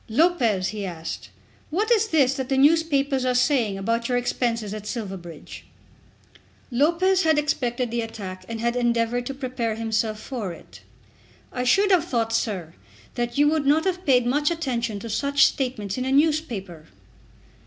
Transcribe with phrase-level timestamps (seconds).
[0.09, 1.29] "Lopez," he asked,
[1.69, 5.65] "what is this that the newspapers are saying about your expenses at Silverbridge?"
[6.71, 10.81] Lopez had expected the attack and had endeavoured to prepare himself for it.
[11.53, 12.73] "I should have thought, sir,
[13.13, 16.87] that you would not have paid much attention to such statements in a newspaper."